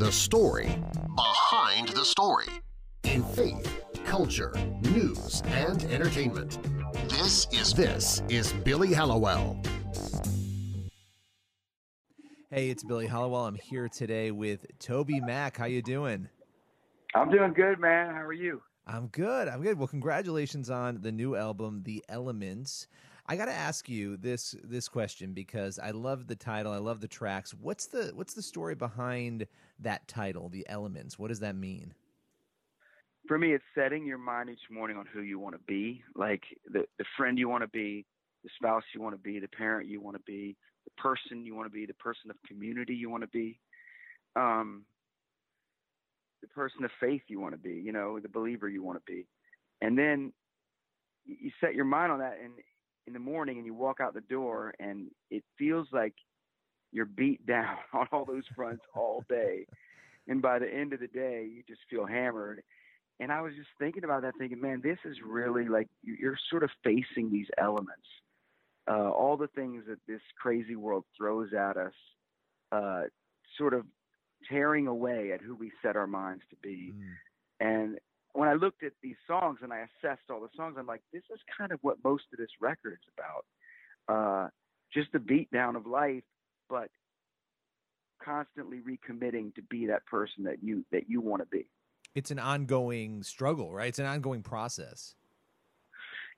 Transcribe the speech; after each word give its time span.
the 0.00 0.10
story 0.10 0.82
behind 1.14 1.88
the 1.88 2.06
story 2.06 2.46
in 3.04 3.22
faith, 3.22 3.84
culture, 4.06 4.50
news, 4.80 5.42
and 5.48 5.84
entertainment. 5.84 6.58
This 7.10 7.46
is 7.52 7.74
this 7.74 8.22
is 8.30 8.54
Billy 8.64 8.94
Hallowell. 8.94 9.60
Hey, 12.50 12.70
it's 12.70 12.82
Billy 12.82 13.08
Hallowell. 13.08 13.44
I'm 13.44 13.56
here 13.56 13.90
today 13.90 14.30
with 14.30 14.64
Toby 14.78 15.20
Mac. 15.20 15.58
How 15.58 15.66
you 15.66 15.82
doing? 15.82 16.30
I'm 17.14 17.30
doing 17.30 17.52
good, 17.52 17.78
man. 17.78 18.14
How 18.14 18.22
are 18.22 18.32
you? 18.32 18.62
I'm 18.86 19.08
good. 19.08 19.48
I'm 19.48 19.60
good. 19.60 19.78
Well, 19.78 19.86
congratulations 19.86 20.70
on 20.70 21.02
the 21.02 21.12
new 21.12 21.36
album, 21.36 21.82
The 21.84 22.02
Elements. 22.08 22.88
I 23.30 23.36
got 23.36 23.44
to 23.44 23.54
ask 23.54 23.88
you 23.88 24.16
this 24.16 24.56
this 24.64 24.88
question 24.88 25.34
because 25.34 25.78
I 25.78 25.92
love 25.92 26.26
the 26.26 26.34
title. 26.34 26.72
I 26.72 26.78
love 26.78 27.00
the 27.00 27.06
tracks. 27.06 27.54
What's 27.54 27.86
the 27.86 28.10
what's 28.16 28.34
the 28.34 28.42
story 28.42 28.74
behind 28.74 29.46
that 29.78 30.08
title, 30.08 30.48
The 30.48 30.68
Elements? 30.68 31.16
What 31.16 31.28
does 31.28 31.38
that 31.38 31.54
mean? 31.54 31.94
For 33.28 33.38
me, 33.38 33.52
it's 33.52 33.62
setting 33.72 34.04
your 34.04 34.18
mind 34.18 34.50
each 34.50 34.68
morning 34.68 34.96
on 34.96 35.06
who 35.06 35.22
you 35.22 35.38
want 35.38 35.54
to 35.54 35.60
be, 35.68 36.02
like 36.16 36.42
the 36.72 36.86
the 36.98 37.04
friend 37.16 37.38
you 37.38 37.48
want 37.48 37.62
to 37.62 37.68
be, 37.68 38.04
the 38.42 38.50
spouse 38.56 38.82
you 38.92 39.00
want 39.00 39.14
to 39.14 39.22
be, 39.22 39.38
the 39.38 39.46
parent 39.46 39.88
you 39.88 40.00
want 40.00 40.16
to 40.16 40.22
be, 40.26 40.56
the 40.84 41.00
person 41.00 41.46
you 41.46 41.54
want 41.54 41.66
to 41.66 41.72
be, 41.72 41.86
the 41.86 41.94
person 41.94 42.30
of 42.30 42.36
community 42.48 42.96
you 42.96 43.10
want 43.10 43.22
to 43.22 43.28
be, 43.28 43.60
um, 44.34 44.84
the 46.40 46.48
person 46.48 46.84
of 46.84 46.90
faith 46.98 47.22
you 47.28 47.38
want 47.38 47.54
to 47.54 47.60
be, 47.60 47.74
you 47.74 47.92
know, 47.92 48.18
the 48.18 48.28
believer 48.28 48.68
you 48.68 48.82
want 48.82 48.98
to 48.98 49.12
be, 49.12 49.28
and 49.80 49.96
then 49.96 50.32
you 51.24 51.52
set 51.60 51.76
your 51.76 51.84
mind 51.84 52.10
on 52.10 52.18
that, 52.18 52.36
and 52.42 52.54
in 53.06 53.12
the 53.12 53.18
morning 53.18 53.56
and 53.56 53.66
you 53.66 53.74
walk 53.74 54.00
out 54.00 54.14
the 54.14 54.20
door 54.22 54.74
and 54.78 55.08
it 55.30 55.42
feels 55.58 55.88
like 55.92 56.14
you're 56.92 57.06
beat 57.06 57.44
down 57.46 57.76
on 57.92 58.06
all 58.12 58.24
those 58.24 58.44
fronts 58.54 58.82
all 58.94 59.24
day. 59.28 59.66
and 60.28 60.42
by 60.42 60.58
the 60.58 60.72
end 60.72 60.92
of 60.92 61.00
the 61.00 61.08
day, 61.08 61.48
you 61.50 61.62
just 61.66 61.80
feel 61.88 62.06
hammered. 62.06 62.62
And 63.18 63.30
I 63.30 63.42
was 63.42 63.52
just 63.54 63.68
thinking 63.78 64.04
about 64.04 64.22
that, 64.22 64.34
thinking, 64.38 64.60
man, 64.60 64.80
this 64.82 64.98
is 65.04 65.16
really 65.26 65.68
like 65.68 65.88
you're 66.02 66.38
sort 66.48 66.62
of 66.62 66.70
facing 66.82 67.30
these 67.30 67.48
elements. 67.58 68.06
Uh, 68.90 69.10
all 69.10 69.36
the 69.36 69.48
things 69.48 69.84
that 69.88 69.98
this 70.08 70.22
crazy 70.40 70.74
world 70.74 71.04
throws 71.16 71.52
at 71.52 71.76
us, 71.76 71.92
uh, 72.72 73.02
sort 73.58 73.74
of 73.74 73.84
tearing 74.48 74.86
away 74.86 75.32
at 75.32 75.40
who 75.42 75.54
we 75.54 75.70
set 75.82 75.96
our 75.96 76.06
minds 76.06 76.42
to 76.48 76.56
be. 76.62 76.94
Mm. 76.96 77.04
And 77.60 77.98
when 78.32 78.48
I 78.48 78.54
looked 78.54 78.82
at 78.82 78.92
these 79.02 79.16
songs 79.26 79.58
and 79.62 79.72
I 79.72 79.80
assessed 79.80 80.30
all 80.30 80.40
the 80.40 80.48
songs, 80.56 80.76
I'm 80.78 80.86
like, 80.86 81.02
this 81.12 81.22
is 81.32 81.40
kind 81.56 81.72
of 81.72 81.78
what 81.82 81.98
most 82.04 82.24
of 82.32 82.38
this 82.38 82.50
record 82.60 82.92
is 82.94 83.12
about. 83.18 83.44
Uh, 84.08 84.48
just 84.92 85.12
the 85.12 85.18
beatdown 85.18 85.76
of 85.76 85.86
life, 85.86 86.24
but 86.68 86.90
constantly 88.22 88.78
recommitting 88.78 89.54
to 89.54 89.62
be 89.62 89.86
that 89.86 90.04
person 90.06 90.44
that 90.44 90.62
you 90.62 90.84
that 90.92 91.08
you 91.08 91.20
want 91.20 91.42
to 91.42 91.46
be. 91.46 91.66
It's 92.14 92.30
an 92.30 92.38
ongoing 92.38 93.22
struggle, 93.22 93.72
right? 93.72 93.88
It's 93.88 93.98
an 93.98 94.06
ongoing 94.06 94.42
process. 94.42 95.14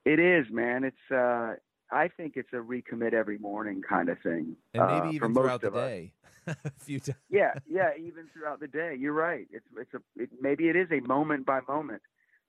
It 0.05 0.21
is, 0.21 0.47
man. 0.51 0.85
It's 0.85 1.11
uh 1.11 1.55
I 1.91 2.09
think 2.09 2.35
it's 2.37 2.53
a 2.53 2.57
recommit 2.57 3.13
every 3.13 3.39
morning 3.39 3.83
kind 3.87 4.09
of 4.09 4.19
thing. 4.23 4.57
And 4.75 4.87
maybe 4.87 5.09
uh, 5.09 5.13
even 5.13 5.35
throughout 5.35 5.61
the 5.61 5.71
day. 5.71 6.13
a 6.47 6.57
few 6.81 7.01
times. 7.01 7.19
yeah, 7.31 7.53
yeah, 7.69 7.91
even 7.99 8.29
throughout 8.33 8.61
the 8.61 8.67
day. 8.67 8.97
You're 8.99 9.13
right. 9.13 9.47
It's 9.51 9.67
it's 9.79 9.95
a 9.95 10.23
it, 10.23 10.31
maybe 10.41 10.69
it 10.69 10.77
is 10.77 10.89
a 10.91 11.01
moment 11.07 11.47
by 11.47 11.61
moment 11.69 12.03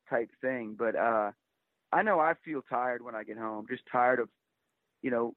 type 0.10 0.30
thing, 0.42 0.76
but 0.78 0.96
uh 0.96 1.32
I 1.92 2.02
know 2.02 2.20
I 2.20 2.34
feel 2.44 2.62
tired 2.68 3.04
when 3.04 3.14
I 3.14 3.24
get 3.24 3.38
home, 3.38 3.66
just 3.70 3.84
tired 3.92 4.20
of 4.20 4.30
you 5.02 5.12
know 5.12 5.36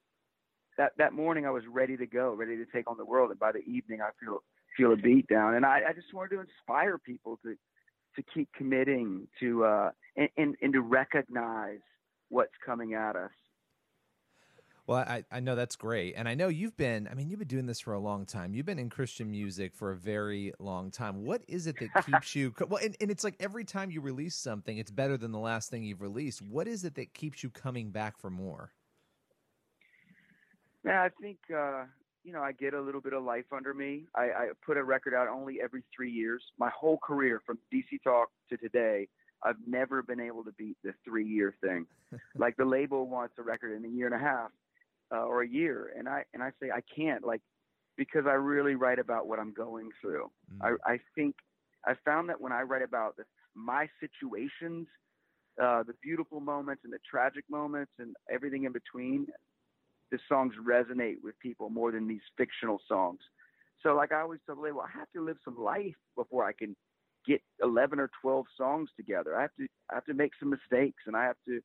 that 0.79 0.93
that 0.99 1.13
morning 1.13 1.47
I 1.47 1.51
was 1.51 1.65
ready 1.71 1.97
to 1.97 2.07
go, 2.07 2.33
ready 2.33 2.57
to 2.57 2.67
take 2.67 2.91
on 2.91 2.97
the 2.97 3.05
world, 3.05 3.31
and 3.31 3.39
by 3.39 3.53
the 3.53 3.61
evening 3.61 4.01
I 4.01 4.11
feel 4.21 4.43
feel 4.77 4.93
a 4.93 4.97
beat 4.97 5.27
down. 5.29 5.55
And 5.55 5.65
I, 5.65 5.81
I 5.89 5.93
just 5.93 6.13
wanted 6.13 6.37
to 6.37 6.41
inspire 6.41 6.99
people 6.99 7.39
to 7.45 7.55
to 8.17 8.23
keep 8.35 8.49
committing 8.57 9.29
to 9.41 9.65
uh 9.65 9.91
and, 10.17 10.29
and, 10.37 10.57
and 10.63 10.73
to 10.73 10.81
recognize 10.81 11.81
what's 12.29 12.55
coming 12.65 12.95
at 12.95 13.17
us 13.17 13.31
well, 14.87 14.99
I, 14.99 15.25
I 15.33 15.41
know 15.41 15.57
that's 15.57 15.75
great. 15.75 16.15
And 16.17 16.29
I 16.29 16.35
know 16.35 16.47
you've 16.47 16.77
been, 16.77 17.09
I 17.11 17.15
mean, 17.15 17.29
you've 17.29 17.41
been 17.41 17.49
doing 17.49 17.67
this 17.67 17.81
for 17.81 17.93
a 17.93 17.99
long 17.99 18.25
time. 18.25 18.55
You've 18.55 18.67
been 18.67 18.79
in 18.79 18.89
Christian 18.89 19.31
music 19.31 19.75
for 19.75 19.91
a 19.91 19.97
very 19.97 20.53
long 20.61 20.93
time. 20.93 21.25
What 21.25 21.43
is 21.49 21.67
it 21.67 21.77
that 21.81 22.07
keeps 22.07 22.37
you, 22.37 22.55
well, 22.69 22.81
and, 22.83 22.97
and 23.01 23.11
it's 23.11 23.25
like 23.25 23.35
every 23.41 23.65
time 23.65 23.91
you 23.91 24.01
release 24.01 24.37
something, 24.37 24.79
it's 24.79 24.93
better 24.93 25.17
than 25.17 25.33
the 25.33 25.41
last 25.41 25.71
thing 25.71 25.83
you've 25.83 26.03
released. 26.03 26.41
What 26.41 26.69
is 26.69 26.85
it 26.85 26.95
that 26.95 27.15
keeps 27.15 27.43
you 27.43 27.51
coming 27.51 27.91
back 27.91 28.17
for 28.17 28.31
more? 28.31 28.73
Yeah, 30.85 31.03
I 31.03 31.09
think, 31.21 31.39
uh, 31.53 31.85
you 32.23 32.33
know, 32.33 32.43
I 32.43 32.53
get 32.53 32.73
a 32.73 32.81
little 32.81 33.01
bit 33.01 33.13
of 33.13 33.25
life 33.25 33.47
under 33.53 33.75
me. 33.75 34.05
I, 34.15 34.23
I 34.23 34.49
put 34.65 34.77
a 34.77 34.85
record 34.85 35.15
out 35.15 35.27
only 35.27 35.61
every 35.61 35.83
three 35.95 36.13
years. 36.13 36.45
My 36.61 36.71
whole 36.71 36.99
career 36.99 37.43
from 37.45 37.59
DC 37.75 38.03
Talk 38.05 38.29
to 38.51 38.57
today, 38.57 39.09
I've 39.43 39.57
never 39.67 40.03
been 40.03 40.21
able 40.21 40.45
to 40.45 40.53
beat 40.53 40.77
the 40.85 40.93
three 41.05 41.27
year 41.27 41.57
thing. 41.61 41.87
like 42.37 42.57
the 42.57 42.65
label 42.65 43.09
wants 43.09 43.35
a 43.39 43.43
record 43.43 43.77
in 43.77 43.85
a 43.85 43.89
year 43.89 44.07
and 44.07 44.15
a 44.15 44.25
half 44.25 44.53
uh, 45.13 45.25
or 45.25 45.43
a 45.43 45.49
year, 45.49 45.93
and 45.99 46.09
I 46.09 46.25
and 46.35 46.43
I 46.43 46.51
say 46.61 46.71
I 46.71 46.81
can't 46.95 47.25
like 47.25 47.43
because 47.97 48.25
I 48.27 48.33
really 48.33 48.75
write 48.75 48.99
about 48.99 49.27
what 49.27 49.39
I'm 49.39 49.53
going 49.53 49.91
through. 50.01 50.31
Mm. 50.53 50.77
I 50.87 50.93
I 50.93 50.99
think 51.15 51.35
I 51.87 51.95
found 52.05 52.29
that 52.29 52.41
when 52.41 52.53
I 52.53 52.63
write 52.63 52.83
about 52.83 53.17
the, 53.17 53.25
my 53.55 53.89
situations, 54.01 54.87
uh, 55.63 55.83
the 55.85 55.95
beautiful 56.03 56.41
moments 56.41 56.83
and 56.85 56.93
the 56.93 56.99
tragic 57.09 57.45
moments 57.49 57.93
and 57.99 58.15
everything 58.31 58.65
in 58.65 58.73
between, 58.73 59.27
the 60.11 60.19
songs 60.29 60.55
resonate 60.67 61.17
with 61.23 61.39
people 61.41 61.71
more 61.71 61.93
than 61.93 62.07
these 62.07 62.21
fictional 62.37 62.79
songs. 62.89 63.21
So 63.83 63.95
like 63.95 64.13
I 64.13 64.21
always 64.21 64.41
tell 64.47 64.57
the 64.57 64.63
label, 64.63 64.81
I 64.81 64.99
have 64.99 65.11
to 65.15 65.25
live 65.25 65.37
some 65.45 65.57
life 65.59 65.95
before 66.17 66.45
I 66.45 66.53
can 66.53 66.75
get 67.27 67.41
11 67.63 67.99
or 67.99 68.11
12 68.23 68.47
songs 68.57 68.91
together. 68.97 69.37
I 69.37 69.43
have 69.43 69.55
to 69.59 69.67
I 69.91 69.95
have 69.95 70.05
to 70.07 70.15
make 70.15 70.33
some 70.41 70.51
mistakes 70.51 71.03
and 71.07 71.17
I 71.17 71.25
have 71.25 71.37
to 71.49 71.61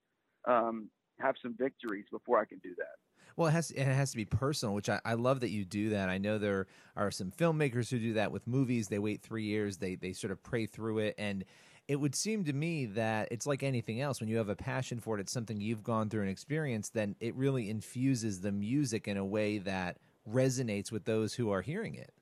um, 0.51 0.89
have 1.19 1.35
some 1.41 1.55
victories 1.57 2.05
before 2.11 2.39
I 2.39 2.45
can 2.45 2.59
do 2.59 2.73
that. 2.77 2.95
Well, 3.35 3.47
it 3.47 3.51
has 3.51 3.71
it 3.71 3.83
has 3.83 4.11
to 4.11 4.17
be 4.17 4.25
personal, 4.25 4.75
which 4.75 4.89
I, 4.89 4.99
I 5.05 5.13
love 5.13 5.39
that 5.41 5.49
you 5.49 5.65
do 5.65 5.89
that. 5.89 6.09
I 6.09 6.17
know 6.17 6.37
there 6.37 6.67
are 6.95 7.11
some 7.11 7.31
filmmakers 7.31 7.89
who 7.89 7.99
do 7.99 8.13
that 8.13 8.31
with 8.31 8.47
movies. 8.47 8.87
They 8.87 8.99
wait 8.99 9.21
three 9.21 9.43
years, 9.43 9.77
they 9.77 9.95
they 9.95 10.13
sort 10.13 10.31
of 10.31 10.41
pray 10.43 10.65
through 10.65 10.99
it, 10.99 11.15
and 11.17 11.45
it 11.87 11.95
would 11.95 12.15
seem 12.15 12.43
to 12.45 12.53
me 12.53 12.85
that 12.85 13.27
it's 13.31 13.45
like 13.45 13.63
anything 13.63 14.01
else. 14.01 14.19
When 14.19 14.29
you 14.29 14.37
have 14.37 14.49
a 14.49 14.55
passion 14.55 14.99
for 14.99 15.17
it, 15.17 15.21
it's 15.21 15.31
something 15.31 15.59
you've 15.59 15.83
gone 15.83 16.09
through 16.09 16.21
and 16.21 16.29
experienced. 16.29 16.93
Then 16.93 17.15
it 17.19 17.35
really 17.35 17.69
infuses 17.69 18.41
the 18.41 18.51
music 18.51 19.07
in 19.07 19.17
a 19.17 19.25
way 19.25 19.57
that 19.59 19.97
resonates 20.29 20.91
with 20.91 21.05
those 21.05 21.33
who 21.33 21.49
are 21.51 21.61
hearing 21.61 21.95
it. 21.95 22.13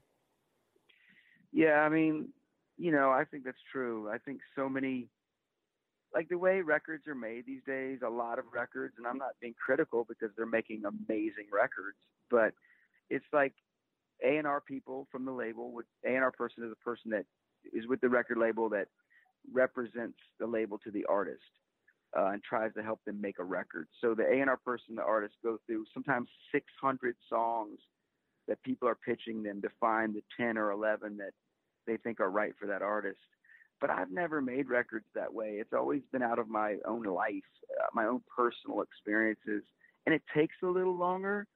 Yeah, 1.51 1.81
I 1.81 1.89
mean, 1.89 2.29
you 2.77 2.91
know, 2.91 3.11
I 3.11 3.25
think 3.25 3.43
that's 3.43 3.57
true. 3.71 4.09
I 4.09 4.17
think 4.17 4.39
so 4.55 4.69
many 4.69 5.09
like 6.13 6.29
the 6.29 6.37
way 6.37 6.61
records 6.61 7.07
are 7.07 7.15
made 7.15 7.45
these 7.45 7.61
days, 7.67 7.99
a 8.05 8.09
lot 8.09 8.39
of 8.39 8.45
records, 8.53 8.95
and 8.97 9.05
I'm 9.05 9.17
not 9.17 9.31
being 9.41 9.53
critical 9.63 10.05
because 10.07 10.29
they're 10.35 10.45
making 10.45 10.83
amazing 10.85 11.47
records, 11.53 11.97
but 12.31 12.53
it's 13.09 13.25
like 13.31 13.53
A 14.23 14.37
and 14.37 14.47
R 14.47 14.61
people 14.61 15.07
from 15.11 15.25
the 15.25 15.31
label. 15.31 15.71
With 15.71 15.85
A 16.05 16.09
and 16.09 16.23
R 16.23 16.31
person 16.31 16.63
is 16.63 16.71
a 16.71 16.83
person 16.83 17.11
that 17.11 17.25
is 17.73 17.87
with 17.87 18.01
the 18.01 18.09
record 18.09 18.37
label 18.37 18.69
that 18.69 18.87
represents 19.51 20.17
the 20.39 20.47
label 20.47 20.77
to 20.79 20.91
the 20.91 21.05
artist 21.05 21.41
uh, 22.17 22.27
and 22.27 22.43
tries 22.43 22.73
to 22.73 22.83
help 22.83 22.99
them 23.05 23.21
make 23.21 23.39
a 23.39 23.43
record. 23.43 23.87
So 24.01 24.15
the 24.15 24.25
A 24.25 24.41
and 24.41 24.49
R 24.49 24.57
person, 24.57 24.95
the 24.95 25.03
artist, 25.03 25.35
go 25.43 25.59
through 25.67 25.85
sometimes 25.93 26.27
600 26.51 27.15
songs 27.29 27.79
that 28.47 28.61
people 28.63 28.87
are 28.87 28.95
pitching 28.95 29.43
them 29.43 29.61
to 29.61 29.69
find 29.79 30.15
the 30.15 30.23
10 30.37 30.57
or 30.57 30.71
11 30.71 31.17
that 31.17 31.33
they 31.85 31.97
think 31.97 32.19
are 32.19 32.31
right 32.31 32.53
for 32.59 32.65
that 32.67 32.81
artist 32.81 33.19
but 33.81 33.89
I've 33.89 34.11
never 34.11 34.41
made 34.41 34.69
records 34.69 35.05
that 35.15 35.33
way. 35.33 35.57
It's 35.59 35.73
always 35.73 36.01
been 36.11 36.21
out 36.21 36.39
of 36.39 36.49
my 36.49 36.77
own 36.85 37.03
life, 37.03 37.43
uh, 37.79 37.87
my 37.93 38.05
own 38.05 38.21
personal 38.35 38.81
experiences, 38.81 39.63
and 40.05 40.13
it 40.13 40.21
takes 40.35 40.55
a 40.63 40.67
little 40.67 40.95
longer. 40.95 41.47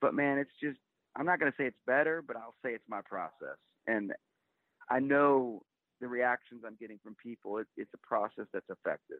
But 0.00 0.14
man, 0.14 0.38
it's 0.38 0.50
just 0.62 0.78
I'm 1.16 1.26
not 1.26 1.40
going 1.40 1.50
to 1.50 1.56
say 1.56 1.66
it's 1.66 1.78
better, 1.86 2.22
but 2.26 2.36
I'll 2.36 2.54
say 2.64 2.70
it's 2.72 2.88
my 2.88 3.00
process, 3.02 3.58
and 3.86 4.12
I 4.90 5.00
know 5.00 5.62
the 6.00 6.08
reactions 6.08 6.62
I'm 6.66 6.76
getting 6.78 6.98
from 7.02 7.16
people. 7.22 7.58
It, 7.58 7.66
it's 7.76 7.90
a 7.94 8.06
process 8.06 8.46
that's 8.52 8.68
effective. 8.70 9.18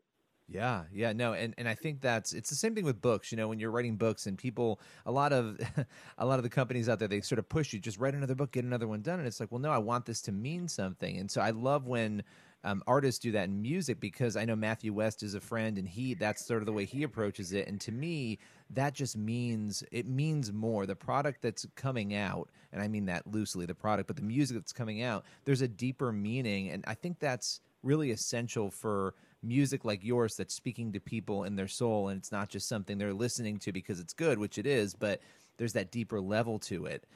Yeah, 0.50 0.84
yeah, 0.90 1.12
no, 1.12 1.34
and, 1.34 1.54
and 1.58 1.68
I 1.68 1.74
think 1.74 2.00
that's 2.00 2.32
it's 2.32 2.48
the 2.48 2.56
same 2.56 2.74
thing 2.74 2.86
with 2.86 3.02
books. 3.02 3.30
You 3.30 3.36
know, 3.36 3.48
when 3.48 3.60
you're 3.60 3.70
writing 3.70 3.96
books 3.96 4.26
and 4.26 4.38
people, 4.38 4.80
a 5.04 5.12
lot 5.12 5.34
of 5.34 5.60
a 6.18 6.24
lot 6.24 6.38
of 6.38 6.42
the 6.42 6.48
companies 6.48 6.88
out 6.88 6.98
there, 6.98 7.06
they 7.06 7.20
sort 7.20 7.38
of 7.38 7.48
push 7.50 7.74
you 7.74 7.78
just 7.78 7.98
write 7.98 8.14
another 8.14 8.34
book, 8.34 8.52
get 8.52 8.64
another 8.64 8.88
one 8.88 9.02
done, 9.02 9.18
and 9.18 9.28
it's 9.28 9.40
like, 9.40 9.52
well, 9.52 9.60
no, 9.60 9.70
I 9.70 9.78
want 9.78 10.06
this 10.06 10.22
to 10.22 10.32
mean 10.32 10.66
something. 10.66 11.18
And 11.18 11.30
so 11.30 11.42
I 11.42 11.50
love 11.50 11.86
when 11.86 12.22
um, 12.64 12.82
artists 12.86 13.20
do 13.20 13.32
that 13.32 13.44
in 13.44 13.62
music 13.62 14.00
because 14.00 14.36
I 14.36 14.44
know 14.44 14.56
Matthew 14.56 14.92
West 14.92 15.22
is 15.22 15.34
a 15.34 15.40
friend 15.40 15.78
and 15.78 15.88
he 15.88 16.14
that's 16.14 16.44
sort 16.44 16.60
of 16.60 16.66
the 16.66 16.72
way 16.72 16.84
he 16.84 17.04
approaches 17.04 17.52
it. 17.52 17.68
And 17.68 17.80
to 17.82 17.92
me, 17.92 18.38
that 18.70 18.94
just 18.94 19.16
means 19.16 19.84
it 19.92 20.06
means 20.06 20.52
more. 20.52 20.84
The 20.84 20.96
product 20.96 21.40
that's 21.42 21.66
coming 21.76 22.14
out, 22.14 22.50
and 22.72 22.82
I 22.82 22.88
mean 22.88 23.06
that 23.06 23.26
loosely, 23.26 23.64
the 23.64 23.74
product, 23.74 24.08
but 24.08 24.16
the 24.16 24.22
music 24.22 24.56
that's 24.56 24.72
coming 24.72 25.02
out, 25.02 25.24
there's 25.44 25.62
a 25.62 25.68
deeper 25.68 26.12
meaning, 26.12 26.70
and 26.70 26.84
I 26.86 26.94
think 26.94 27.20
that's 27.20 27.60
really 27.82 28.10
essential 28.10 28.70
for 28.70 29.14
music 29.42 29.84
like 29.84 30.02
yours 30.02 30.34
that's 30.34 30.54
speaking 30.54 30.92
to 30.92 31.00
people 31.00 31.44
in 31.44 31.54
their 31.54 31.68
soul 31.68 32.08
and 32.08 32.18
it's 32.18 32.32
not 32.32 32.48
just 32.48 32.68
something 32.68 32.98
they're 32.98 33.14
listening 33.14 33.56
to 33.56 33.70
because 33.70 34.00
it's 34.00 34.12
good 34.12 34.36
which 34.36 34.58
it 34.58 34.66
is 34.66 34.94
but 34.94 35.20
there's 35.58 35.74
that 35.74 35.92
deeper 35.92 36.20
level 36.20 36.58
to 36.58 36.86
it 36.86 37.06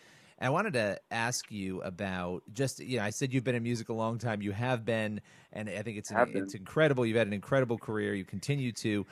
I 0.42 0.50
wanted 0.50 0.72
to 0.72 0.98
ask 1.12 1.52
you 1.52 1.80
about 1.82 2.42
just 2.52 2.80
you 2.80 2.98
know 2.98 3.04
I 3.04 3.10
said 3.10 3.32
you've 3.32 3.44
been 3.44 3.54
in 3.54 3.62
music 3.62 3.90
a 3.90 3.92
long 3.92 4.18
time. 4.18 4.42
You 4.42 4.50
have 4.50 4.84
been, 4.84 5.20
and 5.52 5.70
I 5.70 5.82
think 5.82 5.98
it's 5.98 6.10
an, 6.10 6.32
it's 6.34 6.54
incredible. 6.54 7.06
You've 7.06 7.16
had 7.16 7.28
an 7.28 7.32
incredible 7.32 7.78
career. 7.78 8.14
You 8.14 8.24
continue 8.24 8.72
to. 8.72 9.06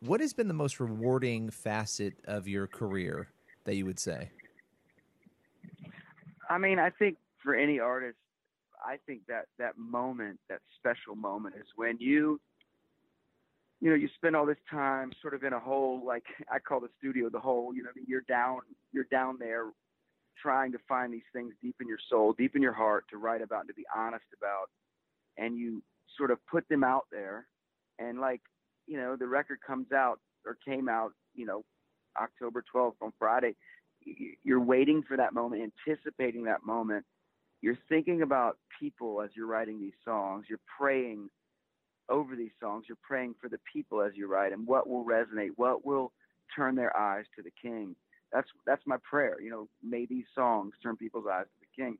What 0.00 0.20
has 0.20 0.32
been 0.32 0.46
the 0.46 0.54
most 0.54 0.78
rewarding 0.78 1.50
facet 1.50 2.14
of 2.26 2.46
your 2.46 2.68
career 2.68 3.28
that 3.64 3.74
you 3.74 3.84
would 3.84 3.98
say? 3.98 4.30
I 6.48 6.58
mean, 6.58 6.78
I 6.78 6.90
think 6.90 7.16
for 7.42 7.56
any 7.56 7.80
artist, 7.80 8.18
I 8.84 8.98
think 9.06 9.22
that 9.26 9.46
that 9.58 9.76
moment, 9.76 10.38
that 10.48 10.60
special 10.78 11.16
moment, 11.16 11.56
is 11.56 11.66
when 11.74 11.96
you, 11.98 12.40
you 13.80 13.90
know, 13.90 13.96
you 13.96 14.08
spend 14.14 14.36
all 14.36 14.46
this 14.46 14.58
time 14.70 15.10
sort 15.20 15.34
of 15.34 15.42
in 15.42 15.52
a 15.52 15.58
hole, 15.58 16.02
like 16.06 16.24
I 16.52 16.60
call 16.60 16.78
the 16.78 16.90
studio 16.98 17.28
the 17.28 17.40
hole. 17.40 17.74
You 17.74 17.82
know, 17.82 17.90
you're 18.06 18.20
down, 18.28 18.60
you're 18.92 19.08
down 19.10 19.38
there, 19.40 19.64
trying 20.40 20.72
to 20.72 20.78
find 20.88 21.12
these 21.12 21.28
things 21.32 21.54
deep 21.62 21.76
in 21.80 21.88
your 21.88 21.98
soul, 22.10 22.34
deep 22.36 22.56
in 22.56 22.62
your 22.62 22.72
heart, 22.72 23.04
to 23.10 23.18
write 23.18 23.42
about, 23.42 23.60
and 23.60 23.68
to 23.68 23.74
be 23.74 23.84
honest 23.94 24.24
about, 24.36 24.70
and 25.36 25.56
you 25.56 25.82
sort 26.16 26.30
of 26.30 26.38
put 26.46 26.68
them 26.68 26.84
out 26.84 27.06
there, 27.10 27.46
and 27.98 28.20
like, 28.20 28.40
you 28.86 28.96
know, 28.96 29.16
the 29.16 29.26
record 29.26 29.58
comes 29.66 29.92
out 29.92 30.20
or 30.44 30.56
came 30.64 30.88
out, 30.88 31.12
you 31.34 31.46
know, 31.46 31.64
October 32.20 32.64
12th 32.74 32.94
on 33.02 33.12
Friday. 33.18 33.54
You're 34.44 34.60
waiting 34.60 35.02
for 35.02 35.16
that 35.16 35.34
moment, 35.34 35.72
anticipating 35.86 36.44
that 36.44 36.64
moment 36.64 37.04
you're 37.62 37.78
thinking 37.88 38.22
about 38.22 38.58
people 38.78 39.22
as 39.22 39.30
you're 39.34 39.46
writing 39.46 39.80
these 39.80 39.98
songs. 40.04 40.46
You're 40.48 40.60
praying 40.78 41.28
over 42.08 42.36
these 42.36 42.52
songs. 42.60 42.84
You're 42.88 42.98
praying 43.02 43.34
for 43.40 43.48
the 43.48 43.58
people 43.72 44.02
as 44.02 44.12
you 44.14 44.28
write 44.28 44.52
and 44.52 44.66
what 44.66 44.88
will 44.88 45.04
resonate, 45.04 45.50
what 45.56 45.84
will 45.84 46.12
turn 46.54 46.74
their 46.74 46.96
eyes 46.96 47.24
to 47.36 47.42
the 47.42 47.50
King. 47.60 47.96
That's 48.36 48.48
that's 48.66 48.82
my 48.86 48.98
prayer. 49.08 49.40
You 49.40 49.50
know, 49.50 49.68
may 49.82 50.04
these 50.04 50.26
songs 50.34 50.74
turn 50.82 50.96
people's 50.96 51.24
eyes 51.26 51.46
to 51.46 51.60
the 51.60 51.82
King. 51.82 51.96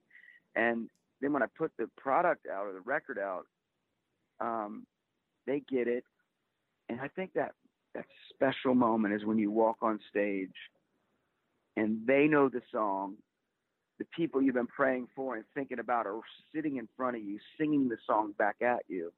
And 0.54 0.90
then 1.22 1.32
when 1.32 1.42
I 1.42 1.46
put 1.56 1.72
the 1.78 1.88
product 1.96 2.46
out 2.46 2.66
or 2.66 2.74
the 2.74 2.80
record 2.80 3.18
out, 3.18 3.46
um, 4.38 4.86
they 5.46 5.62
get 5.66 5.88
it. 5.88 6.04
And 6.90 7.00
I 7.00 7.08
think 7.08 7.32
that 7.34 7.52
that 7.94 8.04
special 8.34 8.74
moment 8.74 9.14
is 9.14 9.24
when 9.24 9.38
you 9.38 9.50
walk 9.50 9.78
on 9.80 9.98
stage 10.10 10.54
and 11.74 12.06
they 12.06 12.26
know 12.26 12.50
the 12.50 12.60
song 12.70 13.16
the 13.98 14.04
people 14.14 14.42
you've 14.42 14.54
been 14.54 14.66
praying 14.66 15.08
for 15.16 15.36
and 15.36 15.44
thinking 15.54 15.78
about 15.78 16.06
are 16.06 16.20
sitting 16.54 16.76
in 16.76 16.86
front 16.98 17.16
of 17.16 17.22
you, 17.22 17.38
singing 17.58 17.88
the 17.88 17.96
song 18.06 18.34
back 18.38 18.56
at 18.60 18.80
you. 18.88 19.10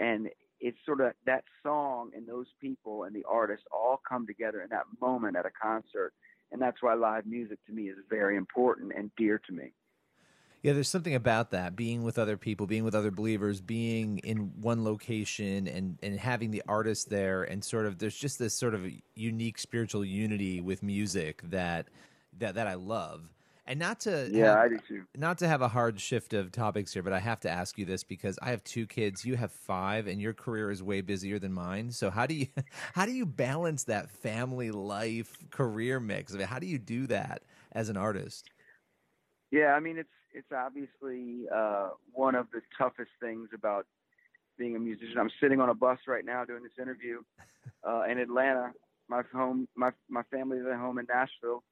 And 0.00 0.28
it's 0.60 0.78
sort 0.84 1.00
of 1.00 1.12
that 1.26 1.44
song 1.62 2.10
and 2.16 2.26
those 2.26 2.46
people 2.60 3.04
and 3.04 3.14
the 3.14 3.24
artists 3.28 3.64
all 3.72 4.00
come 4.08 4.26
together 4.26 4.62
in 4.62 4.68
that 4.70 4.84
moment 5.00 5.36
at 5.36 5.46
a 5.46 5.50
concert. 5.50 6.12
And 6.52 6.60
that's 6.60 6.82
why 6.82 6.94
live 6.94 7.26
music 7.26 7.58
to 7.66 7.72
me 7.72 7.84
is 7.84 7.96
very 8.08 8.36
important 8.36 8.92
and 8.96 9.10
dear 9.16 9.40
to 9.46 9.52
me. 9.52 9.72
Yeah, 10.62 10.74
there's 10.74 10.88
something 10.88 11.14
about 11.14 11.52
that 11.52 11.74
being 11.74 12.02
with 12.02 12.18
other 12.18 12.36
people, 12.36 12.66
being 12.66 12.84
with 12.84 12.94
other 12.94 13.10
believers, 13.10 13.62
being 13.62 14.18
in 14.18 14.52
one 14.60 14.84
location 14.84 15.66
and 15.66 15.98
and 16.02 16.20
having 16.20 16.50
the 16.50 16.62
artist 16.68 17.08
there 17.08 17.44
and 17.44 17.64
sort 17.64 17.86
of 17.86 17.98
there's 17.98 18.16
just 18.16 18.38
this 18.38 18.52
sort 18.52 18.74
of 18.74 18.84
unique 19.14 19.58
spiritual 19.58 20.04
unity 20.04 20.60
with 20.60 20.82
music 20.82 21.40
that 21.44 21.88
that 22.38 22.56
that 22.56 22.66
I 22.66 22.74
love. 22.74 23.22
And 23.70 23.78
not 23.78 24.00
to 24.00 24.28
yeah, 24.32 24.46
have, 24.46 24.58
I 24.58 24.68
do 24.68 24.78
too. 24.88 25.04
Not 25.16 25.38
to 25.38 25.46
have 25.46 25.62
a 25.62 25.68
hard 25.68 26.00
shift 26.00 26.34
of 26.34 26.50
topics 26.50 26.92
here, 26.92 27.04
but 27.04 27.12
I 27.12 27.20
have 27.20 27.38
to 27.42 27.48
ask 27.48 27.78
you 27.78 27.84
this 27.84 28.02
because 28.02 28.36
I 28.42 28.50
have 28.50 28.64
two 28.64 28.84
kids. 28.84 29.24
You 29.24 29.36
have 29.36 29.52
five, 29.52 30.08
and 30.08 30.20
your 30.20 30.32
career 30.32 30.72
is 30.72 30.82
way 30.82 31.02
busier 31.02 31.38
than 31.38 31.52
mine. 31.52 31.92
So 31.92 32.10
how 32.10 32.26
do 32.26 32.34
you 32.34 32.48
how 32.94 33.06
do 33.06 33.12
you 33.12 33.24
balance 33.24 33.84
that 33.84 34.10
family 34.10 34.72
life 34.72 35.36
career 35.50 36.00
mix? 36.00 36.34
I 36.34 36.38
mean, 36.38 36.48
how 36.48 36.58
do 36.58 36.66
you 36.66 36.78
do 36.78 37.06
that 37.06 37.44
as 37.70 37.88
an 37.88 37.96
artist? 37.96 38.50
Yeah, 39.52 39.74
I 39.74 39.78
mean 39.78 39.98
it's 39.98 40.08
it's 40.34 40.50
obviously 40.52 41.44
uh, 41.54 41.90
one 42.12 42.34
of 42.34 42.48
the 42.52 42.62
toughest 42.76 43.12
things 43.20 43.50
about 43.54 43.86
being 44.58 44.74
a 44.74 44.80
musician. 44.80 45.16
I'm 45.16 45.30
sitting 45.40 45.60
on 45.60 45.68
a 45.68 45.74
bus 45.74 46.00
right 46.08 46.24
now 46.24 46.44
doing 46.44 46.64
this 46.64 46.72
interview 46.82 47.20
uh, 47.88 48.02
in 48.10 48.18
Atlanta. 48.18 48.72
My 49.08 49.22
home, 49.32 49.68
my 49.76 49.92
my 50.08 50.24
family's 50.28 50.64
at 50.68 50.76
home 50.76 50.98
in 50.98 51.06
Nashville 51.08 51.62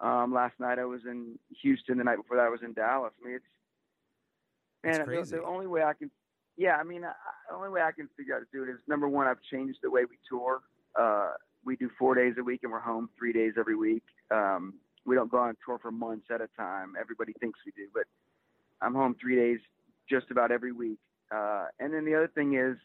um, 0.00 0.32
last 0.32 0.58
night 0.58 0.78
I 0.78 0.84
was 0.84 1.02
in 1.04 1.38
Houston. 1.62 1.98
The 1.98 2.04
night 2.04 2.16
before 2.16 2.36
that 2.36 2.46
I 2.46 2.48
was 2.48 2.60
in 2.62 2.72
Dallas. 2.72 3.12
I 3.22 3.26
mean, 3.26 3.36
it's 3.36 4.98
man, 4.98 5.06
the, 5.06 5.36
the, 5.36 5.44
only 5.44 5.66
way 5.66 5.82
I 5.82 5.92
can, 5.92 6.10
yeah, 6.56 6.76
I 6.76 6.84
mean, 6.84 7.04
I, 7.04 7.12
the 7.48 7.56
only 7.56 7.68
way 7.68 7.82
I 7.82 7.92
can 7.92 8.08
figure 8.16 8.36
out 8.36 8.40
to 8.40 8.46
do 8.52 8.64
it 8.64 8.72
is 8.72 8.78
number 8.88 9.08
one, 9.08 9.26
I've 9.26 9.42
changed 9.50 9.78
the 9.82 9.90
way 9.90 10.02
we 10.04 10.16
tour. 10.28 10.60
Uh, 10.98 11.32
we 11.64 11.76
do 11.76 11.90
four 11.98 12.14
days 12.14 12.34
a 12.38 12.42
week 12.42 12.60
and 12.62 12.72
we're 12.72 12.80
home 12.80 13.10
three 13.18 13.32
days 13.32 13.54
every 13.58 13.76
week. 13.76 14.02
Um, 14.30 14.74
we 15.04 15.14
don't 15.14 15.30
go 15.30 15.38
on 15.38 15.54
tour 15.64 15.78
for 15.80 15.90
months 15.90 16.26
at 16.32 16.40
a 16.40 16.48
time. 16.56 16.94
Everybody 16.98 17.34
thinks 17.40 17.58
we 17.66 17.72
do, 17.72 17.88
but 17.92 18.04
I'm 18.80 18.94
home 18.94 19.16
three 19.20 19.36
days 19.36 19.58
just 20.08 20.30
about 20.30 20.50
every 20.50 20.72
week. 20.72 20.98
Uh, 21.34 21.66
and 21.78 21.92
then 21.92 22.04
the 22.04 22.14
other 22.14 22.30
thing 22.34 22.54
is, 22.54 22.76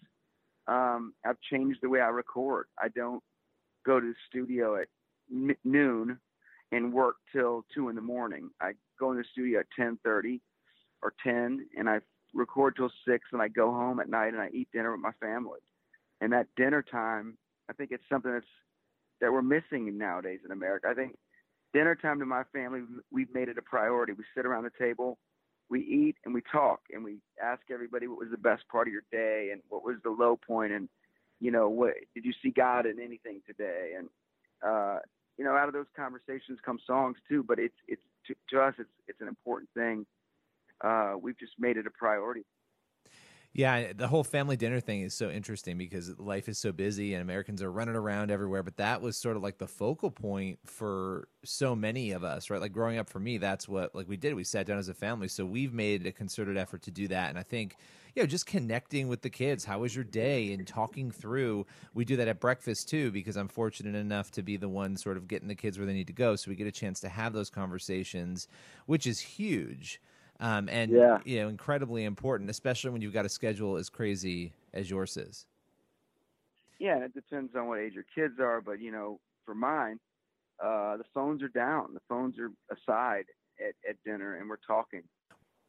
um, 0.68 1.14
I've 1.26 1.40
changed 1.50 1.80
the 1.82 1.90
way 1.90 2.02
I 2.02 2.08
record. 2.08 2.68
I 2.82 2.90
don't 2.90 3.24
go 3.86 4.00
to 4.00 4.08
the 4.08 4.16
studio 4.28 4.76
at 4.76 4.88
n- 5.32 5.56
noon 5.64 6.20
and 6.72 6.94
work 6.94 7.16
till 7.32 7.66
two 7.74 7.90
in 7.90 7.96
the 7.96 8.02
morning. 8.02 8.50
I 8.62 8.74
go 9.00 9.12
in 9.12 9.18
the 9.18 9.24
studio 9.32 9.60
at 9.60 9.68
ten 9.76 9.98
thirty 10.04 10.42
or 11.02 11.14
ten, 11.24 11.68
and 11.78 11.90
I 11.90 12.00
record 12.34 12.76
till 12.76 12.92
six, 13.08 13.28
and 13.32 13.42
I 13.42 13.48
go 13.48 13.72
home 13.72 14.00
at 14.00 14.10
night 14.10 14.34
and 14.34 14.42
I 14.42 14.50
eat 14.54 14.68
dinner 14.74 14.92
with 14.92 15.02
my 15.02 15.14
family. 15.20 15.60
And 16.22 16.32
that 16.34 16.48
dinner 16.56 16.82
time, 16.82 17.38
I 17.70 17.74
think 17.74 17.92
it's 17.92 18.04
something 18.10 18.32
that's 18.32 18.46
that 19.22 19.32
we're 19.32 19.42
missing 19.42 19.98
nowadays 19.98 20.40
in 20.44 20.52
America. 20.52 20.88
I 20.90 20.94
think 20.94 21.16
dinner 21.74 21.96
time 21.96 22.20
to 22.20 22.26
my 22.26 22.44
family, 22.54 22.82
we've 23.12 23.34
made 23.34 23.50
it 23.50 23.58
a 23.58 23.62
priority. 23.62 24.14
We 24.14 24.24
sit 24.36 24.46
around 24.46 24.64
the 24.64 24.72
table, 24.78 25.18
we 25.70 25.82
eat, 25.82 26.16
and 26.26 26.34
we 26.34 26.42
talk, 26.52 26.82
and 26.94 27.04
we 27.04 27.18
ask 27.42 27.62
everybody 27.72 28.08
what 28.08 28.20
was 28.20 28.32
the 28.32 28.38
best 28.38 28.64
part 28.72 28.88
of 28.88 28.94
your 28.94 29.04
day 29.12 29.50
and 29.52 29.62
what 29.70 29.84
was 29.84 29.98
the 30.04 30.10
low 30.10 30.38
point, 30.38 30.72
and 30.72 30.90
you 31.40 31.52
know, 31.52 31.70
what 31.70 31.94
did 32.14 32.26
you 32.26 32.34
see 32.42 32.50
God 32.50 32.86
in 32.86 33.00
anything 33.00 33.42
today? 33.46 33.94
And 33.98 34.10
uh, 34.66 35.00
you 35.38 35.46
know, 35.46 35.56
out 35.56 35.68
of 35.68 35.74
those 35.74 35.88
conversations 35.96 36.60
come 36.66 36.80
songs 36.86 37.18
too. 37.28 37.44
But 37.44 37.60
it's 37.60 37.76
it's 37.88 38.02
to, 38.28 38.36
to 38.52 38.62
us, 38.62 38.74
it's 38.78 38.90
it's 39.08 39.22
an 39.22 39.28
important 39.28 39.70
thing. 39.76 40.06
Uh, 40.82 41.16
we've 41.20 41.40
just 41.40 41.54
made 41.60 41.78
it 41.78 41.88
a 41.88 41.92
priority. 41.92 42.44
Yeah, 43.58 43.94
the 43.94 44.10
whole 44.10 44.26
family 44.26 44.58
dinner 44.58 44.82
thing 44.82 45.00
is 45.04 45.14
so 45.14 45.30
interesting 45.30 45.78
because 45.78 46.20
life 46.20 46.50
is 46.50 46.58
so 46.58 46.74
busy 46.74 47.14
and 47.14 47.22
Americans 47.22 47.62
are 47.62 47.72
running 47.72 47.96
around 47.96 48.30
everywhere. 48.30 48.64
But 48.64 48.76
that 48.76 49.02
was 49.02 49.16
sort 49.16 49.38
of 49.38 49.44
like 49.44 49.60
the 49.60 49.68
focal 49.68 50.12
point 50.12 50.60
for 50.66 51.30
so 51.46 51.74
many 51.74 52.12
of 52.12 52.22
us, 52.22 52.50
right? 52.50 52.60
Like 52.60 52.74
growing 52.74 52.98
up 52.98 53.10
for 53.10 53.22
me, 53.22 53.38
that's 53.38 53.66
what 53.70 53.96
like 53.96 54.10
we 54.10 54.18
did. 54.18 54.36
We 54.36 54.44
sat 54.44 54.66
down 54.66 54.78
as 54.78 54.90
a 54.90 54.94
family, 54.94 55.30
so 55.30 55.46
we've 55.46 55.74
made 55.74 56.06
a 56.06 56.12
concerted 56.12 56.58
effort 56.58 56.82
to 56.82 56.92
do 56.92 57.08
that. 57.08 57.30
And 57.30 57.40
I 57.40 57.44
think, 57.44 57.78
you 58.14 58.22
know, 58.22 58.28
just 58.28 58.46
connecting 58.46 59.08
with 59.08 59.22
the 59.22 59.30
kids. 59.30 59.64
How 59.64 59.80
was 59.80 59.96
your 59.96 60.04
day? 60.04 60.52
And 60.52 60.68
talking 60.68 61.10
through. 61.10 61.66
We 61.94 62.04
do 62.04 62.18
that 62.18 62.28
at 62.28 62.42
breakfast 62.42 62.90
too 62.90 63.10
because 63.10 63.38
I'm 63.38 63.48
fortunate 63.48 63.96
enough 63.96 64.32
to 64.32 64.44
be 64.44 64.58
the 64.58 64.68
one 64.68 64.98
sort 64.98 65.16
of 65.16 65.30
getting 65.30 65.48
the 65.48 65.56
kids 65.56 65.78
where 65.78 65.88
they 65.88 65.94
need 65.94 66.08
to 66.08 66.14
go, 66.14 66.36
so 66.36 66.52
we 66.52 66.56
get 66.56 66.68
a 66.68 66.74
chance 66.74 67.00
to 67.00 67.08
have 67.08 67.32
those 67.32 67.50
conversations, 67.50 68.50
which 68.86 69.08
is 69.08 69.22
huge 69.22 70.02
um, 70.40 70.70
and 70.70 70.92
yeah. 70.92 71.20
you 71.26 71.42
know 71.42 71.48
incredibly 71.48 72.04
important, 72.04 72.50
especially 72.50 72.92
when 72.92 73.02
you've 73.02 73.14
got 73.14 73.26
a 73.26 73.30
schedule 73.30 73.78
as 73.78 73.90
crazy 73.90 74.54
as 74.74 74.90
yours 74.90 75.18
is. 75.18 75.46
Yeah, 76.80 76.98
it 77.06 77.14
depends 77.14 77.56
on 77.56 77.68
what 77.68 77.80
age 77.80 77.94
your 77.94 78.06
kids 78.14 78.40
are, 78.40 78.62
but 78.62 78.82
you 78.82 78.92
know, 78.92 79.20
for 79.46 79.56
mine, 79.56 80.00
uh, 80.64 80.98
the 80.98 81.06
phones 81.14 81.42
are 81.42 81.50
down, 81.50 81.94
the 81.94 82.02
phones 82.10 82.36
are 82.38 82.52
aside 82.70 83.26
at, 83.60 83.76
at 83.90 83.96
dinner, 84.04 84.36
and 84.36 84.50
we're 84.50 84.58
talking. 84.68 85.04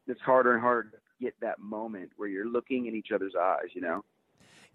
It's 0.08 0.20
harder 0.20 0.52
and 0.52 0.61
harder 0.61 0.90
to 0.90 0.96
get 1.20 1.35
that 1.40 1.58
moment 1.58 2.11
where 2.16 2.28
you're 2.28 2.49
looking 2.49 2.87
in 2.87 2.94
each 2.94 3.11
other's 3.12 3.35
eyes, 3.40 3.70
you 3.75 3.80
know. 3.80 4.04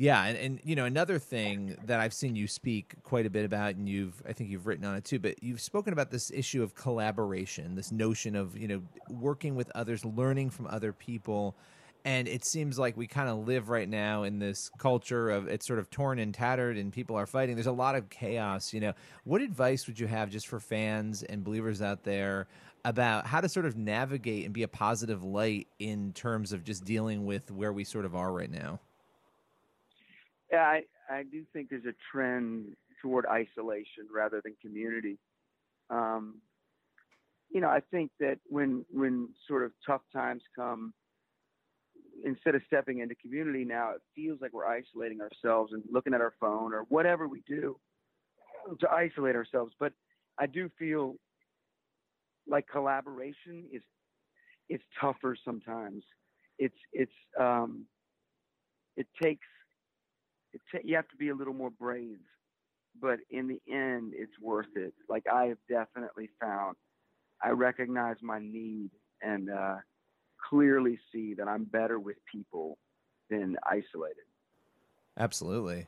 Yeah, 0.02 0.24
and, 0.24 0.36
and 0.36 0.60
you 0.64 0.76
know 0.76 0.86
another 0.86 1.20
thing 1.20 1.78
that 1.86 2.00
I've 2.00 2.12
seen 2.12 2.36
you 2.36 2.48
speak 2.48 2.96
quite 3.04 3.28
a 3.28 3.30
bit 3.30 3.46
about, 3.46 3.76
and 3.76 3.88
you've 3.88 4.20
I 4.28 4.34
think 4.34 4.50
you've 4.50 4.66
written 4.66 4.84
on 4.84 4.96
it 4.96 5.06
too, 5.06 5.20
but 5.20 5.44
you've 5.44 5.62
spoken 5.62 5.94
about 5.94 6.10
this 6.10 6.32
issue 6.32 6.64
of 6.64 6.74
collaboration, 6.74 7.76
this 7.76 7.92
notion 7.92 8.36
of 8.36 8.58
you 8.58 8.68
know 8.68 8.82
working 9.12 9.54
with 9.54 9.70
others, 9.76 10.04
learning 10.04 10.50
from 10.50 10.66
other 10.66 10.92
people, 10.92 11.56
and 12.04 12.28
it 12.28 12.44
seems 12.44 12.80
like 12.80 12.98
we 12.98 13.06
kind 13.06 13.30
of 13.30 13.46
live 13.46 13.70
right 13.70 13.88
now 13.88 14.24
in 14.24 14.40
this 14.40 14.72
culture 14.80 15.30
of 15.30 15.48
it's 15.48 15.68
sort 15.68 15.78
of 15.78 15.92
torn 15.92 16.18
and 16.18 16.34
tattered, 16.34 16.78
and 16.78 16.92
people 16.92 17.16
are 17.16 17.28
fighting. 17.28 17.54
There's 17.56 17.68
a 17.68 17.72
lot 17.72 17.94
of 17.94 18.10
chaos. 18.10 18.74
You 18.74 18.80
know, 18.80 18.94
what 19.24 19.44
advice 19.44 19.86
would 19.86 20.00
you 20.00 20.08
have 20.08 20.32
just 20.32 20.48
for 20.48 20.60
fans 20.60 21.22
and 21.22 21.44
believers 21.44 21.80
out 21.80 22.04
there? 22.04 22.48
About 22.84 23.28
how 23.28 23.40
to 23.40 23.48
sort 23.48 23.68
of 23.68 23.78
navigate 23.78 24.46
and 24.46 24.54
be 24.56 24.64
a 24.64 24.68
positive 24.68 25.24
light 25.24 25.68
in 25.78 26.12
terms 26.14 26.52
of 26.52 26.64
just 26.64 26.84
dealing 26.84 27.28
with 27.28 27.52
where 27.52 27.72
we 27.72 27.84
sort 27.84 28.06
of 28.06 28.16
are 28.16 28.34
right 28.34 28.50
now. 28.50 28.80
Yeah, 30.52 30.64
I, 30.64 30.82
I 31.10 31.24
do 31.24 31.46
think 31.54 31.70
there's 31.70 31.86
a 31.86 31.96
trend 32.12 32.76
toward 33.02 33.26
isolation 33.26 34.08
rather 34.14 34.42
than 34.44 34.56
community. 34.62 35.18
Um, 35.90 36.42
you 37.50 37.62
know, 37.62 37.70
I 37.70 37.82
think 37.92 38.12
that 38.20 38.40
when 38.48 38.86
when 38.92 39.30
sort 39.48 39.64
of 39.64 39.74
tough 39.86 40.02
times 40.14 40.42
come, 40.56 40.94
instead 42.24 42.56
of 42.56 42.62
stepping 42.68 43.00
into 43.00 43.16
community 43.16 43.66
now, 43.66 43.92
it 43.92 44.02
feels 44.16 44.40
like 44.42 44.54
we're 44.54 44.68
isolating 44.68 45.22
ourselves 45.22 45.74
and 45.74 45.84
looking 45.92 46.14
at 46.14 46.22
our 46.22 46.34
phone 46.40 46.74
or 46.74 46.84
whatever 46.90 47.28
we 47.28 47.42
do 47.48 47.80
to 48.80 48.90
isolate 48.90 49.36
ourselves. 49.36 49.74
But 49.80 49.94
I 50.38 50.48
do 50.48 50.70
feel 50.80 51.16
like 52.48 52.68
collaboration 52.68 53.66
is 53.72 53.84
it's 54.70 54.84
tougher 55.00 55.38
sometimes. 55.44 56.04
It's 56.58 56.78
it's 56.94 57.12
um, 57.40 57.86
it 58.98 59.08
takes 59.22 59.48
ta- 60.72 60.80
you 60.84 60.96
have 60.96 61.08
to 61.10 61.16
be 61.18 61.30
a 61.30 61.36
little 61.36 61.54
more 61.54 61.70
brave, 61.70 62.20
but 63.00 63.20
in 63.30 63.48
the 63.48 63.62
end, 63.72 64.14
it's 64.16 64.34
worth 64.42 64.76
it. 64.76 64.94
Like 65.10 65.24
I 65.32 65.46
have 65.46 65.58
definitely 65.70 66.30
found, 66.40 66.76
I 67.44 67.50
recognize 67.50 68.18
my 68.22 68.40
need 68.40 68.92
and 69.22 69.50
uh, 69.50 69.78
clearly 70.50 71.00
see 71.12 71.34
that 71.36 71.48
I'm 71.48 71.64
better 71.66 72.00
with 72.00 72.18
people 72.32 72.78
than 73.30 73.56
isolated. 73.66 74.26
Absolutely. 75.18 75.88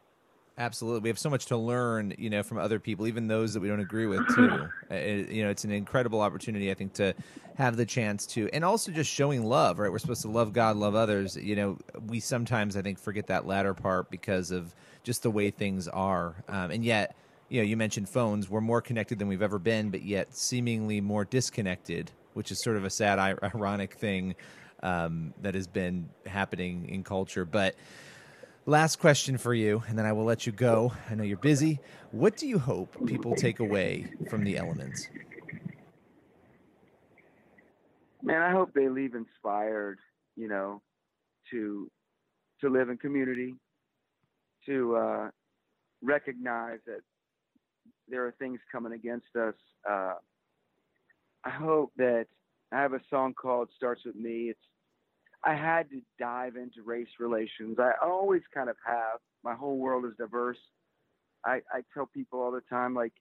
Absolutely. 0.56 1.02
We 1.02 1.10
have 1.10 1.18
so 1.18 1.32
much 1.32 1.48
to 1.48 1.58
learn, 1.58 2.14
you 2.20 2.30
know, 2.30 2.44
from 2.44 2.60
other 2.60 2.80
people, 2.80 3.08
even 3.08 3.28
those 3.28 3.56
that 3.56 3.60
we 3.60 3.68
don't 3.68 3.80
agree 3.80 4.06
with, 4.06 4.24
too. 4.36 4.70
It, 4.92 5.30
you 5.30 5.44
know, 5.44 5.50
it's 5.50 5.64
an 5.64 5.72
incredible 5.72 6.22
opportunity, 6.22 6.70
I 6.70 6.76
think, 6.76 6.94
to 6.94 7.16
have 7.56 7.76
the 7.76 7.88
chance 7.88 8.28
to, 8.28 8.50
and 8.54 8.64
also 8.64 8.92
just 8.92 9.10
showing 9.12 9.44
love, 9.44 9.80
right? 9.80 9.92
We're 9.92 9.98
supposed 9.98 10.22
to 10.22 10.30
love 10.30 10.54
God, 10.54 10.76
love 10.76 10.94
others. 10.94 11.36
You 11.36 11.56
know, 11.56 11.78
we 12.06 12.20
sometimes, 12.20 12.78
I 12.78 12.84
think, 12.84 13.00
forget 13.00 13.26
that 13.28 13.48
latter 13.48 13.74
part 13.74 14.12
because 14.12 14.52
of 14.52 14.76
just 15.02 15.24
the 15.24 15.32
way 15.32 15.50
things 15.50 15.88
are. 15.88 16.36
Um, 16.48 16.70
and 16.70 16.86
yet, 16.86 17.16
you 17.50 17.60
know, 17.60 17.66
you 17.66 17.76
mentioned 17.76 18.08
phones. 18.08 18.48
We're 18.48 18.62
more 18.62 18.82
connected 18.82 19.18
than 19.18 19.28
we've 19.28 19.42
ever 19.42 19.58
been, 19.58 19.90
but 19.90 20.04
yet 20.04 20.36
seemingly 20.36 21.02
more 21.02 21.26
disconnected, 21.26 22.12
which 22.36 22.52
is 22.52 22.62
sort 22.62 22.78
of 22.78 22.86
a 22.86 22.92
sad, 22.92 23.18
ironic 23.18 23.96
thing 23.96 24.36
um, 24.84 25.34
that 25.42 25.56
has 25.56 25.66
been 25.66 26.10
happening 26.28 26.88
in 26.90 27.04
culture. 27.04 27.44
But, 27.44 27.74
Last 28.66 29.00
question 29.00 29.38
for 29.38 29.54
you, 29.54 29.84
and 29.90 30.00
then 30.00 30.06
I 30.06 30.14
will 30.14 30.24
let 30.24 30.46
you 30.46 30.54
go. 30.54 30.94
I 31.10 31.16
know 31.16 31.24
you're 31.24 31.36
busy. 31.36 31.82
What 32.12 32.38
do 32.38 32.48
you 32.48 32.60
hope 32.60 33.06
people 33.06 33.36
take 33.36 33.60
away 33.60 34.08
from 34.30 34.46
the 34.46 34.56
elements? 34.56 35.10
Man, 38.22 38.42
I 38.42 38.52
hope 38.52 38.74
they 38.74 38.88
leave 38.88 39.16
inspired, 39.16 40.00
you 40.38 40.48
know, 40.48 40.82
to 41.52 41.92
to 42.62 42.70
live 42.70 42.88
in 42.88 42.98
community, 42.98 43.56
to 44.66 44.96
uh, 44.96 45.30
recognize 46.02 46.80
that 46.86 47.02
there 48.08 48.26
are 48.26 48.34
things 48.40 48.62
coming 48.72 48.94
against 48.94 49.36
us. 49.36 49.56
Uh, 49.90 50.14
I 51.44 51.50
hope 51.50 51.92
that 51.98 52.28
I 52.72 52.82
have 52.82 52.94
a 52.94 53.02
song 53.10 53.34
called 53.34 53.68
"Starts 53.76 54.06
with 54.06 54.16
Me." 54.16 54.52
It's 54.52 54.60
I 55.46 55.56
had 55.56 55.90
to 55.90 56.02
dive 56.20 56.56
into 56.56 56.84
race 56.86 57.10
relations. 57.20 57.78
I 57.80 57.92
always 58.02 58.42
kind 58.54 58.70
of 58.70 58.78
have. 58.86 59.20
My 59.44 59.54
whole 59.54 59.78
world 59.78 60.06
is 60.06 60.14
diverse. 60.18 60.58
I, 61.46 61.56
I 61.72 61.82
tell 61.94 62.06
people 62.06 62.40
all 62.40 62.52
the 62.52 62.62
time, 62.70 62.94
like, 62.94 63.12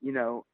you 0.00 0.12
know, 0.12 0.46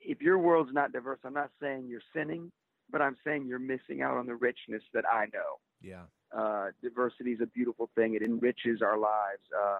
if 0.00 0.22
your 0.22 0.38
world's 0.38 0.72
not 0.72 0.92
diverse, 0.92 1.18
I'm 1.24 1.34
not 1.34 1.50
saying 1.60 1.86
you're 1.88 2.00
sinning, 2.16 2.50
but 2.90 3.02
I'm 3.02 3.16
saying 3.24 3.46
you're 3.46 3.58
missing 3.58 4.00
out 4.02 4.16
on 4.16 4.26
the 4.26 4.34
richness 4.34 4.82
that 4.94 5.04
I 5.06 5.26
know. 5.34 5.60
Yeah. 5.82 6.04
Uh, 6.36 6.68
diversity 6.82 7.32
is 7.32 7.40
a 7.42 7.46
beautiful 7.46 7.90
thing. 7.94 8.14
It 8.14 8.22
enriches 8.22 8.80
our 8.80 8.96
lives. 8.98 9.42
Uh, 9.54 9.78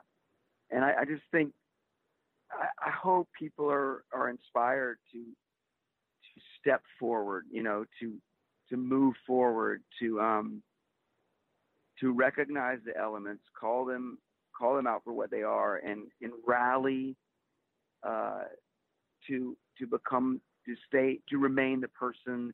and 0.70 0.84
I, 0.84 0.92
I 1.00 1.04
just 1.06 1.22
think, 1.32 1.52
I, 2.50 2.88
I 2.88 2.90
hope 2.90 3.28
people 3.38 3.70
are, 3.70 4.04
are 4.12 4.28
inspired 4.28 4.98
to, 5.12 5.18
to 5.18 6.40
step 6.60 6.82
forward, 7.00 7.46
you 7.50 7.62
know, 7.62 7.86
to, 8.00 8.12
to 8.72 8.78
move 8.78 9.14
forward, 9.26 9.82
to 10.00 10.18
um, 10.18 10.62
to 12.00 12.10
recognize 12.10 12.78
the 12.86 12.96
elements, 12.98 13.42
call 13.58 13.84
them 13.84 14.18
call 14.58 14.74
them 14.76 14.86
out 14.86 15.02
for 15.04 15.12
what 15.12 15.30
they 15.30 15.42
are, 15.42 15.76
and 15.76 16.08
and 16.22 16.32
rally 16.46 17.14
uh, 18.02 18.44
to 19.28 19.56
to 19.78 19.86
become 19.86 20.40
to 20.66 20.74
stay 20.88 21.20
to 21.28 21.36
remain 21.36 21.80
the 21.82 21.88
person 21.88 22.52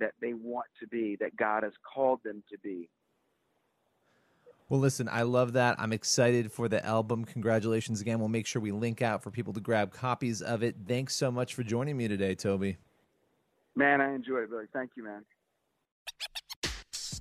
that 0.00 0.12
they 0.20 0.32
want 0.32 0.66
to 0.80 0.88
be, 0.88 1.16
that 1.20 1.36
God 1.36 1.62
has 1.62 1.72
called 1.94 2.20
them 2.24 2.42
to 2.50 2.58
be. 2.58 2.88
Well, 4.70 4.80
listen, 4.80 5.08
I 5.12 5.22
love 5.22 5.52
that. 5.52 5.76
I'm 5.78 5.92
excited 5.92 6.50
for 6.50 6.68
the 6.68 6.84
album. 6.84 7.26
Congratulations 7.26 8.00
again. 8.00 8.18
We'll 8.18 8.28
make 8.28 8.46
sure 8.46 8.62
we 8.62 8.72
link 8.72 9.02
out 9.02 9.22
for 9.22 9.30
people 9.30 9.52
to 9.52 9.60
grab 9.60 9.92
copies 9.92 10.40
of 10.40 10.62
it. 10.62 10.74
Thanks 10.88 11.14
so 11.14 11.30
much 11.30 11.54
for 11.54 11.62
joining 11.62 11.98
me 11.98 12.08
today, 12.08 12.34
Toby. 12.34 12.78
Man, 13.76 14.00
I 14.00 14.14
enjoyed 14.14 14.44
it, 14.44 14.50
Billy. 14.50 14.66
Thank 14.72 14.92
you, 14.96 15.04
man. 15.04 15.24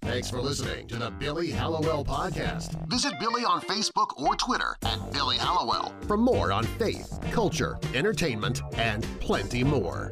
Thanks 0.04 0.30
for 0.30 0.42
listening 0.42 0.88
to 0.88 0.98
the 0.98 1.12
Billy 1.12 1.50
Hallowell 1.50 2.04
Podcast. 2.04 2.76
Visit 2.90 3.14
Billy 3.20 3.44
on 3.46 3.62
Facebook 3.62 4.20
or 4.20 4.36
Twitter 4.36 4.76
at 4.84 5.14
Billy 5.14 5.38
Hallowell 5.38 5.94
for 6.08 6.18
more 6.18 6.52
on 6.52 6.66
faith, 6.66 7.20
culture, 7.32 7.78
entertainment, 7.94 8.62
and 8.78 9.04
plenty 9.22 9.64
more. 9.64 10.12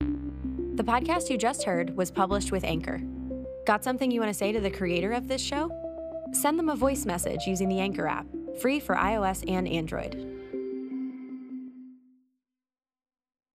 The 0.00 0.82
podcast 0.82 1.30
you 1.30 1.36
just 1.36 1.64
heard 1.64 1.94
was 1.94 2.10
published 2.10 2.50
with 2.50 2.64
Anchor. 2.64 3.00
Got 3.66 3.84
something 3.84 4.10
you 4.10 4.20
want 4.20 4.32
to 4.32 4.38
say 4.38 4.50
to 4.50 4.60
the 4.60 4.70
creator 4.70 5.12
of 5.12 5.28
this 5.28 5.42
show? 5.42 5.70
Send 6.32 6.58
them 6.58 6.70
a 6.70 6.74
voice 6.74 7.04
message 7.04 7.46
using 7.46 7.68
the 7.68 7.80
Anchor 7.80 8.06
app, 8.06 8.26
free 8.60 8.80
for 8.80 8.96
iOS 8.96 9.44
and 9.46 9.68
Android. 9.68 10.33